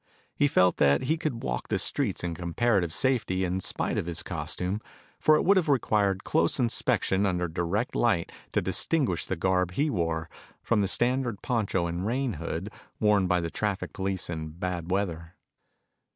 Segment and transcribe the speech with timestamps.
[0.33, 4.23] He felt that he could walk the streets in comparative safety in spite of his
[4.23, 4.81] costume,
[5.19, 9.91] for it would have required close inspection under direct light to distinguish the garb he
[9.91, 10.27] wore
[10.63, 15.35] from the standard poncho and rain hood worn by the traffic police in bad weather.